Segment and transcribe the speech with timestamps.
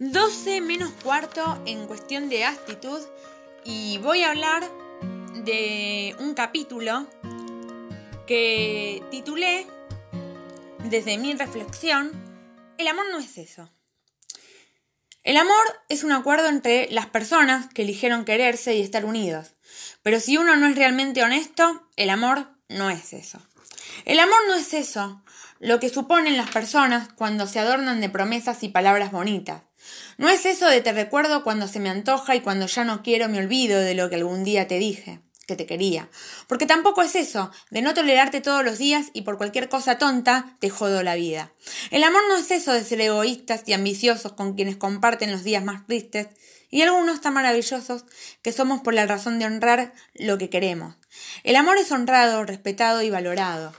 [0.00, 3.00] 12 menos cuarto en cuestión de actitud
[3.64, 4.62] y voy a hablar
[5.44, 7.08] de un capítulo
[8.24, 9.66] que titulé
[10.84, 12.12] desde mi reflexión,
[12.78, 13.72] El amor no es eso.
[15.24, 19.56] El amor es un acuerdo entre las personas que eligieron quererse y estar unidos,
[20.04, 23.40] pero si uno no es realmente honesto, el amor no es eso.
[24.04, 25.22] El amor no es eso,
[25.60, 29.62] lo que suponen las personas cuando se adornan de promesas y palabras bonitas.
[30.18, 33.28] No es eso de te recuerdo cuando se me antoja y cuando ya no quiero
[33.28, 36.08] me olvido de lo que algún día te dije, que te quería.
[36.46, 40.56] Porque tampoco es eso de no tolerarte todos los días y por cualquier cosa tonta
[40.60, 41.50] te jodo la vida.
[41.90, 45.64] El amor no es eso de ser egoístas y ambiciosos con quienes comparten los días
[45.64, 46.28] más tristes
[46.70, 48.04] y algunos tan maravillosos
[48.42, 50.96] que somos por la razón de honrar lo que queremos.
[51.44, 53.72] El amor es honrado, respetado y valorado.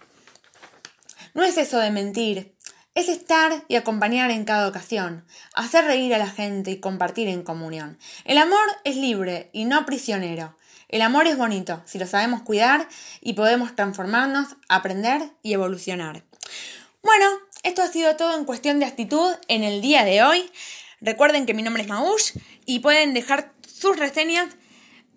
[1.36, 2.56] No es eso de mentir,
[3.00, 7.44] es estar y acompañar en cada ocasión, hacer reír a la gente y compartir en
[7.44, 7.98] comunión.
[8.26, 10.58] El amor es libre y no prisionero.
[10.90, 12.90] El amor es bonito si lo sabemos cuidar
[13.22, 16.24] y podemos transformarnos, aprender y evolucionar.
[17.02, 17.26] Bueno,
[17.64, 20.52] esto ha sido todo en cuestión de actitud en el día de hoy.
[21.00, 22.34] Recuerden que mi nombre es Maush
[22.66, 24.50] y pueden dejar sus reseñas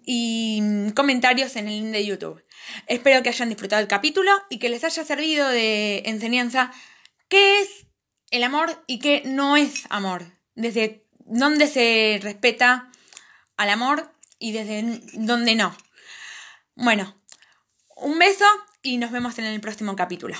[0.04, 2.44] y comentarios en el link de YouTube.
[2.86, 6.72] Espero que hayan disfrutado el capítulo y que les haya servido de enseñanza
[7.32, 7.86] qué es
[8.30, 10.22] el amor y qué no es amor,
[10.54, 12.90] desde dónde se respeta
[13.56, 15.74] al amor y desde dónde no.
[16.74, 17.18] Bueno,
[17.96, 18.44] un beso
[18.82, 20.36] y nos vemos en el próximo capítulo.